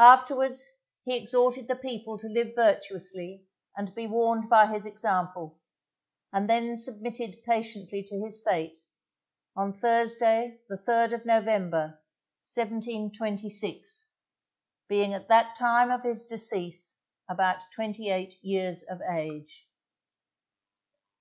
[0.00, 0.72] Afterwards
[1.04, 3.46] he exhorted the people to live virtuously,
[3.76, 5.60] and be warned by his example,
[6.32, 8.82] and then submitted patiently to his fate,
[9.54, 12.00] on Thursday, the third of November,
[12.52, 14.08] 1726,
[14.88, 19.68] being at that time of his decease about twenty eight years of age.